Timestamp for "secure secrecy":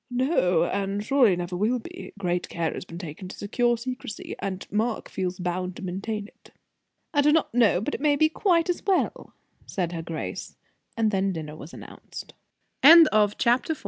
3.37-4.35